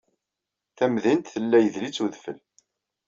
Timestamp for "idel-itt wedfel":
1.61-2.37